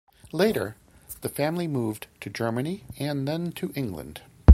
[0.31, 0.77] Later,
[1.21, 4.21] the family moved to Germany and then to England.